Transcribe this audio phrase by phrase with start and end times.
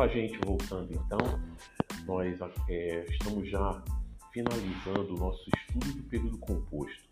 [0.00, 1.18] Olá, gente, voltando então,
[2.06, 3.82] nós é, estamos já
[4.32, 7.04] finalizando o nosso estudo do período composto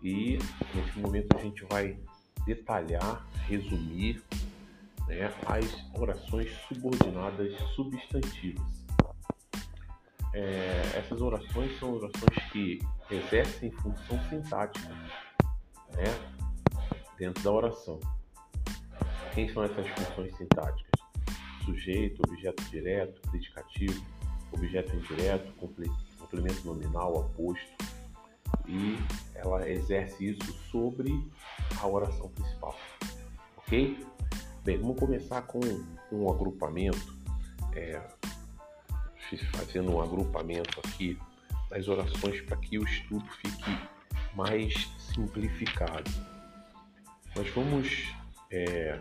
[0.00, 0.38] e
[0.76, 1.98] nesse momento a gente vai
[2.46, 4.22] detalhar, resumir
[5.08, 8.86] né, as orações subordinadas substantivas.
[10.34, 12.78] É, essas orações são orações que
[13.10, 14.88] exercem função sintática
[15.96, 16.04] né,
[17.18, 17.98] dentro da oração.
[19.34, 20.87] Quem são essas funções sintáticas?
[21.68, 24.02] Sujeito, objeto direto, predicativo,
[24.52, 25.52] objeto indireto,
[26.18, 27.68] complemento nominal, aposto.
[28.66, 28.96] E
[29.34, 31.12] ela exerce isso sobre
[31.78, 32.74] a oração principal.
[33.58, 34.02] Ok?
[34.64, 35.60] Bem, vamos começar com
[36.10, 37.14] um agrupamento,
[37.74, 38.00] é,
[39.52, 41.18] fazendo um agrupamento aqui
[41.68, 43.78] das orações para que o estudo fique
[44.34, 46.10] mais simplificado.
[47.36, 48.10] Nós vamos
[48.50, 48.98] é,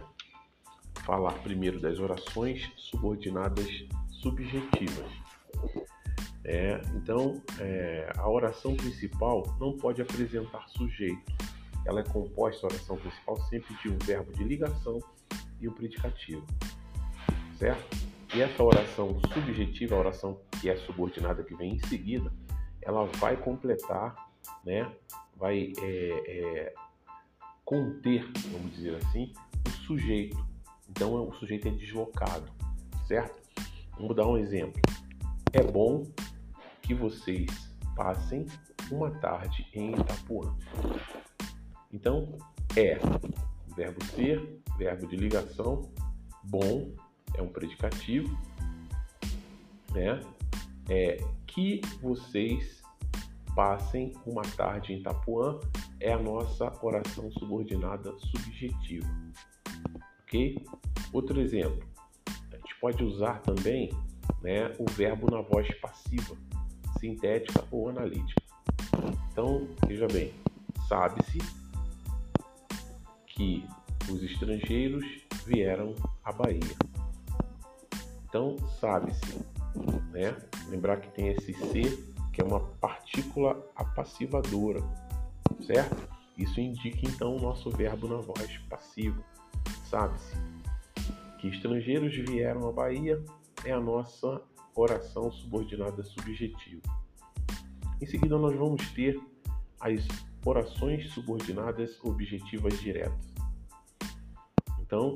[1.07, 5.09] falar primeiro das orações subordinadas subjetivas.
[6.43, 11.31] É, então, é, a oração principal não pode apresentar sujeito.
[11.85, 14.99] Ela é composta, a oração principal, sempre de um verbo de ligação
[15.61, 16.45] e um predicativo.
[17.57, 17.97] Certo?
[18.35, 22.29] E essa oração subjetiva, a oração que é subordinada, que vem em seguida,
[22.81, 24.29] ela vai completar,
[24.65, 24.91] né,
[25.37, 26.73] vai é, é,
[27.63, 29.31] conter, vamos dizer assim,
[29.65, 30.56] o sujeito.
[30.89, 32.51] Então o sujeito é deslocado,
[33.07, 33.41] certo?
[33.97, 34.81] Vamos dar um exemplo.
[35.53, 36.03] É bom
[36.81, 37.47] que vocês
[37.95, 38.45] passem
[38.91, 40.55] uma tarde em Itapuã.
[41.91, 42.37] Então,
[42.75, 42.97] é
[43.75, 45.91] verbo ser, verbo de ligação,
[46.43, 46.93] bom
[47.35, 48.37] é um predicativo,
[49.93, 50.19] né?
[50.89, 52.81] É que vocês
[53.55, 55.59] passem uma tarde em Itapuã
[55.99, 59.07] é a nossa oração subordinada subjetiva.
[60.27, 60.63] Ok?
[61.13, 61.81] Outro exemplo,
[62.51, 63.89] a gente pode usar também
[64.41, 66.35] né, o verbo na voz passiva,
[66.99, 68.41] sintética ou analítica.
[69.31, 70.33] Então, veja bem,
[70.87, 71.37] sabe-se
[73.27, 73.65] que
[74.11, 75.05] os estrangeiros
[75.45, 76.75] vieram à Bahia.
[78.27, 79.39] Então, sabe-se,
[80.11, 80.35] né?
[80.67, 84.83] Lembrar que tem esse ser que é uma partícula apassivadora
[85.67, 86.07] certo?
[86.37, 89.23] Isso indica então o nosso verbo na voz passivo.
[89.89, 90.35] Sabe-se
[91.39, 93.23] que estrangeiros vieram à Bahia
[93.63, 94.41] é a nossa
[94.75, 96.81] oração subordinada subjetiva.
[98.01, 99.17] Em seguida, nós vamos ter
[99.79, 100.05] as
[100.45, 103.33] orações subordinadas objetivas diretas.
[104.81, 105.15] Então,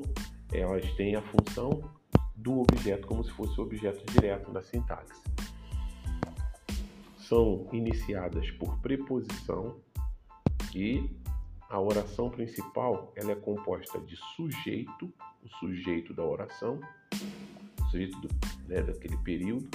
[0.50, 1.82] elas têm a função
[2.34, 5.22] do objeto como se fosse o objeto direto da sintaxe.
[7.18, 9.76] São iniciadas por preposição
[10.70, 11.21] que
[11.72, 15.10] a oração principal ela é composta de sujeito,
[15.42, 16.78] o sujeito da oração,
[17.80, 18.28] o sujeito do,
[18.68, 19.70] né, daquele período,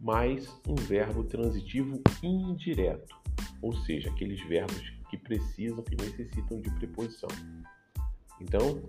[0.00, 3.16] mais um verbo transitivo indireto,
[3.62, 7.30] ou seja, aqueles verbos que precisam, que necessitam de preposição.
[8.40, 8.82] Então,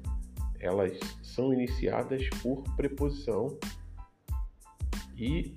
[0.59, 3.55] elas são iniciadas por preposição
[5.15, 5.55] e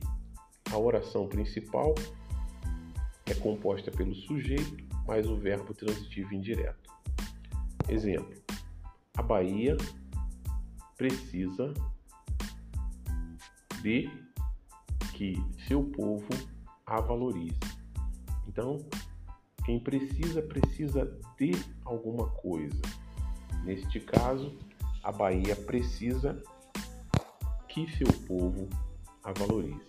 [0.71, 1.94] a oração principal
[3.25, 6.91] é composta pelo sujeito mais o verbo transitivo indireto.
[7.88, 8.41] Exemplo:
[9.16, 9.77] a Bahia
[10.97, 11.72] precisa
[13.83, 14.11] de
[15.15, 15.34] que
[15.66, 16.28] seu povo
[16.87, 17.59] a valorize.
[18.47, 18.78] Então,
[19.65, 21.06] quem precisa, precisa
[21.38, 21.53] de
[21.84, 22.81] alguma coisa.
[23.65, 24.59] Neste caso,
[25.03, 26.43] a Bahia precisa
[27.69, 28.69] que seu povo
[29.22, 29.87] a valorize.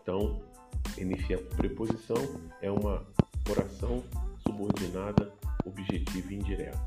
[0.00, 0.47] Então,
[1.02, 2.16] inicia com preposição,
[2.60, 3.06] é uma
[3.48, 4.04] oração
[4.46, 5.32] subordinada
[5.64, 6.80] objetiva indireta.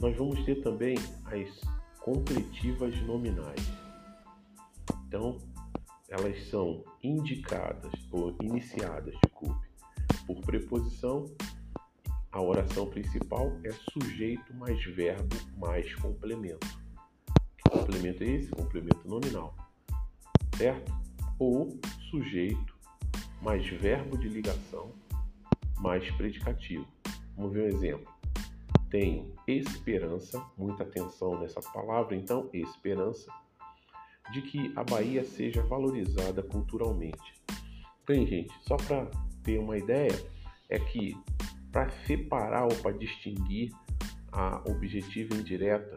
[0.00, 0.96] Nós vamos ter também
[1.26, 1.60] as
[2.00, 3.60] completivas nominais.
[5.06, 5.38] Então,
[6.08, 9.66] elas são indicadas ou iniciadas, desculpe,
[10.26, 11.24] por preposição.
[12.30, 16.66] A oração principal é sujeito mais verbo mais complemento.
[17.56, 18.50] Que complemento é esse?
[18.50, 19.56] Complemento nominal.
[20.56, 21.05] Certo?
[21.38, 21.78] Ou
[22.10, 22.76] sujeito
[23.42, 24.92] mais verbo de ligação
[25.78, 26.86] mais predicativo.
[27.36, 28.12] Vamos ver um exemplo.
[28.90, 33.30] Tenho esperança, muita atenção nessa palavra, então, esperança,
[34.32, 37.34] de que a Bahia seja valorizada culturalmente.
[38.06, 39.10] Bem, gente, só para
[39.42, 40.12] ter uma ideia,
[40.68, 41.16] é que
[41.70, 43.72] para separar ou para distinguir
[44.32, 45.96] a objetiva indireta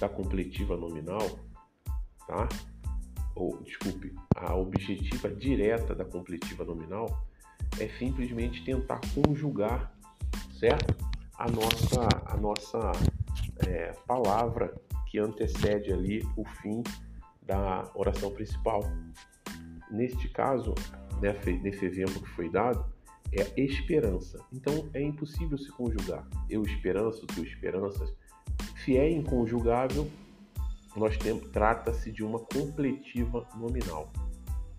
[0.00, 1.38] da completiva nominal,
[2.26, 2.48] tá?
[3.34, 7.26] Ou desculpe, a objetiva direta da completiva nominal
[7.80, 9.92] é simplesmente tentar conjugar,
[10.58, 10.94] certo?
[11.36, 12.92] A nossa, a nossa
[13.66, 14.74] é, palavra
[15.10, 16.82] que antecede ali o fim
[17.42, 18.82] da oração principal.
[19.90, 20.74] Neste caso,
[21.20, 21.32] né,
[21.62, 22.84] nesse exemplo que foi dado,
[23.32, 24.38] é esperança.
[24.52, 26.26] Então é impossível se conjugar.
[26.48, 28.14] Eu esperanço, tu esperanças.
[28.84, 30.08] Se é inconjugável,
[30.96, 34.12] nós temos trata-se de uma completiva nominal,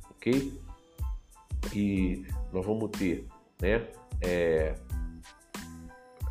[0.09, 0.59] ok?
[1.73, 3.27] E nós vamos ter,
[3.61, 3.87] né?
[4.21, 4.75] É,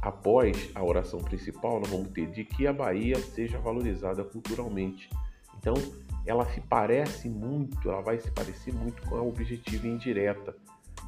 [0.01, 5.09] após a oração principal, nós vamos ter de que a Bahia seja valorizada culturalmente.
[5.59, 5.75] Então,
[6.27, 10.57] ela se parece muito, ela vai se parecer muito com a objetiva indireta.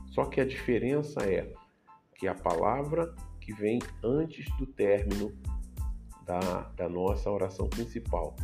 [0.09, 1.53] Só que a diferença é
[2.15, 5.33] que a palavra que vem antes do término
[6.25, 8.35] da, da nossa oração principal,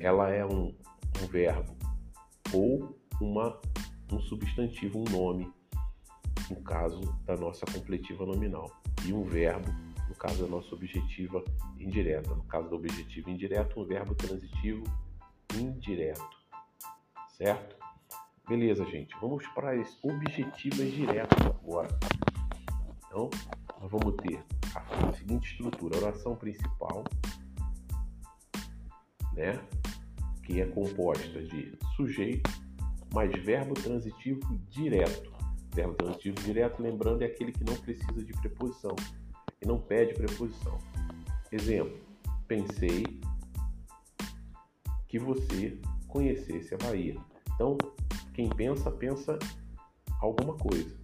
[0.00, 0.74] ela é um,
[1.22, 1.76] um verbo
[2.52, 3.60] ou uma,
[4.12, 5.52] um substantivo, um nome,
[6.50, 8.70] no caso da nossa completiva nominal,
[9.04, 9.68] e um verbo,
[10.08, 11.44] no caso da nossa objetiva
[11.78, 12.34] indireta.
[12.34, 14.84] No caso da objetiva indireta, um verbo transitivo
[15.54, 16.26] indireto,
[17.36, 17.76] certo?
[18.48, 19.14] Beleza, gente.
[19.20, 21.88] Vamos para as objetivas diretas agora.
[23.06, 23.28] Então,
[23.80, 24.42] nós vamos ter
[24.74, 27.04] a seguinte estrutura: oração principal,
[29.34, 29.60] né?
[30.48, 32.50] Que é composta de sujeito
[33.12, 34.40] mais verbo transitivo
[34.70, 35.30] direto.
[35.74, 38.96] Verbo transitivo direto, lembrando, é aquele que não precisa de preposição
[39.60, 40.78] e não pede preposição.
[41.52, 41.98] Exemplo:
[42.46, 43.04] pensei,
[45.08, 47.16] que você conhecesse a Bahia.
[47.54, 47.76] Então,
[48.34, 49.38] quem pensa, pensa
[50.20, 50.96] alguma coisa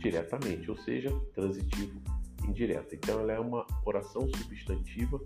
[0.00, 2.00] diretamente, ou seja, transitivo
[2.46, 2.94] indireto.
[2.94, 5.20] Então, ela é uma oração substantiva,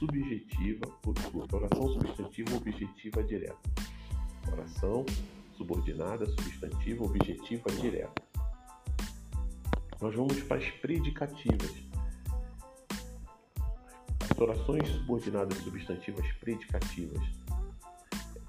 [0.00, 3.70] subjetiva, desculpa, oração substantiva objetiva direta.
[4.50, 5.04] Oração
[5.56, 8.22] subordinada, substantiva, objetiva direta.
[10.00, 11.70] Nós vamos para as predicativas.
[14.30, 17.22] As orações subordinadas substantivas predicativas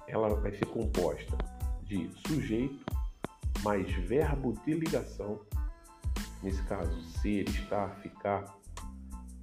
[0.08, 1.36] ela vai ser composta
[1.82, 2.84] de sujeito
[3.62, 5.40] mais verbo de ligação,
[6.42, 8.58] nesse caso, ser, estar, ficar,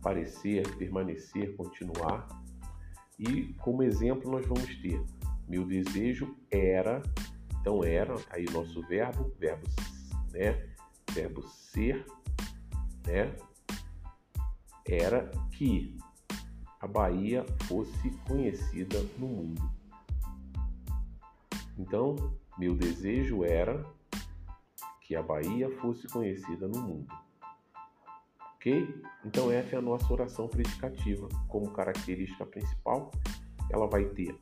[0.02, 2.28] parecer, permanecer, continuar.
[3.18, 5.04] E como exemplo nós vamos ter
[5.50, 7.02] meu desejo era,
[7.60, 9.68] então era, aí nosso verbo, verbo,
[10.32, 10.70] né?
[11.12, 12.06] Verbo ser,
[13.08, 13.36] né?
[14.88, 15.98] Era que
[16.80, 19.72] a Bahia fosse conhecida no mundo.
[21.76, 23.84] Então, meu desejo era
[25.02, 27.12] que a Bahia fosse conhecida no mundo.
[28.60, 29.02] Ok?
[29.24, 31.30] Então, essa é a nossa oração predicativa.
[31.48, 33.10] Como característica principal,
[33.70, 34.38] ela vai ter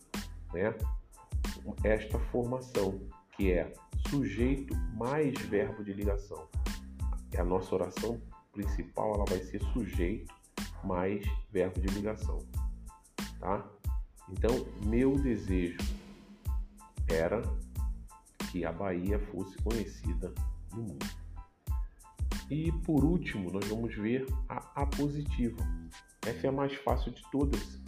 [0.51, 0.73] né,
[1.83, 2.99] esta formação,
[3.35, 3.71] que é
[4.09, 6.47] sujeito mais verbo de ligação.
[7.37, 8.19] A nossa oração
[8.51, 10.33] principal ela vai ser sujeito
[10.83, 12.39] mais verbo de ligação.
[13.39, 13.69] Tá?
[14.31, 14.51] Então,
[14.83, 15.77] meu desejo
[17.07, 17.43] era
[18.51, 20.33] que a Bahia fosse conhecida
[20.73, 21.16] no mundo.
[22.49, 25.61] E por último, nós vamos ver a apositiva.
[26.25, 27.81] Essa é a mais fácil de todas,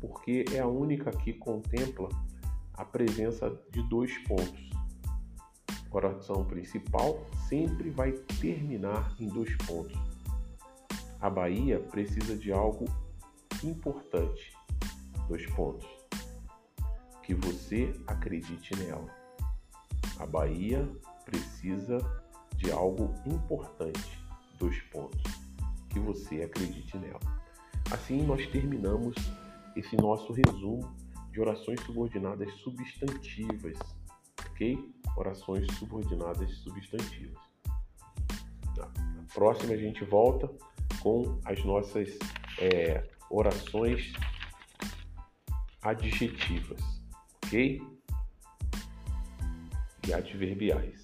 [0.00, 2.08] porque é a única que contempla
[2.74, 4.70] a presença de dois pontos.
[5.68, 9.98] A oração principal sempre vai terminar em dois pontos.
[11.20, 12.86] A Bahia precisa de algo
[13.62, 14.52] importante.
[15.28, 15.86] Dois pontos
[17.22, 19.06] que você acredite nela.
[20.18, 20.88] A Bahia
[21.24, 21.98] precisa
[22.60, 24.24] de algo importante.
[24.58, 25.22] Dois pontos.
[25.88, 27.20] Que você acredite nela.
[27.90, 29.16] Assim nós terminamos
[29.74, 30.94] esse nosso resumo
[31.32, 33.78] de orações subordinadas substantivas,
[34.50, 34.78] ok?
[35.16, 37.38] Orações subordinadas substantivas.
[38.76, 40.48] Na próxima a gente volta
[41.00, 42.18] com as nossas
[42.58, 44.12] é, orações
[45.82, 47.00] adjetivas
[47.50, 47.82] ok?
[50.06, 51.02] E adverbiais.